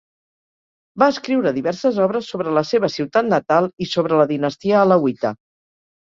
[1.01, 5.33] Va escriure diverses obres sobre la seva ciutat natal i sobre la dinastia alauita.